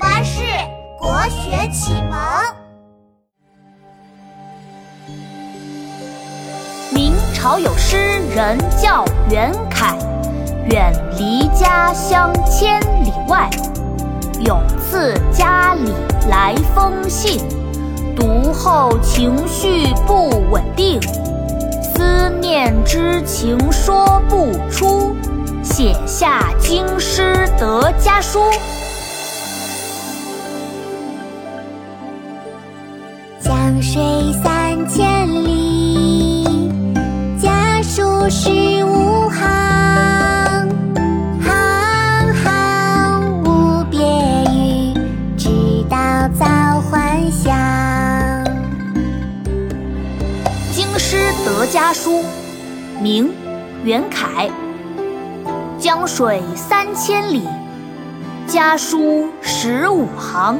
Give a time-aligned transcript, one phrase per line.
[0.00, 0.40] 巴士
[0.98, 2.18] 国学启蒙。
[6.90, 7.98] 明朝有诗
[8.34, 9.94] 人叫袁凯，
[10.70, 13.50] 远离家乡千里外，
[14.40, 15.92] 有次家里
[16.30, 17.38] 来封信，
[18.16, 20.98] 读后情绪不稳定，
[21.82, 25.14] 思念之情说不出，
[25.62, 28.40] 写下京师得家书。
[33.42, 34.02] 江水
[34.42, 36.70] 三千里，
[37.40, 40.68] 家书十五行。
[41.42, 43.98] 行行无别
[44.52, 44.94] 语，
[45.38, 45.48] 直
[45.88, 46.44] 到早
[46.82, 47.56] 还乡。
[50.74, 51.16] 京师
[51.46, 52.22] 得家书，
[53.00, 53.32] 明，
[53.84, 54.50] 袁凯。
[55.78, 57.48] 江水三千里，
[58.46, 60.58] 家书十五行。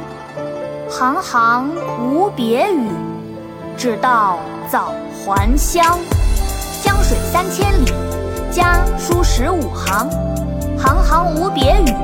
[0.91, 1.69] 行行
[2.03, 2.89] 无别语，
[3.77, 4.91] 只道早
[5.23, 5.97] 还乡。
[6.83, 7.93] 江水三千里，
[8.51, 10.09] 家书十五行。
[10.77, 11.95] 行行无别语，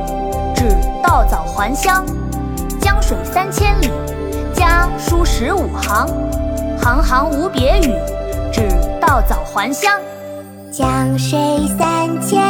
[0.56, 0.70] 只
[1.03, 2.06] 道早还乡。
[2.80, 3.92] 江水三千里，
[4.53, 6.08] 家书十五行。
[6.81, 7.94] 行行无别语，
[8.53, 8.62] 只
[9.02, 9.92] 道早还乡。
[10.72, 10.88] 江
[11.19, 11.38] 水
[11.78, 12.42] 三千